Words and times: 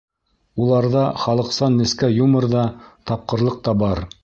Уларҙа 0.63 1.03
халыҡсан 1.25 1.77
нескә 1.83 2.11
юмор 2.15 2.49
ҙа, 2.57 2.65
тапҡырлыҡ 3.13 3.63
та 3.69 3.79
бар. 3.85 4.07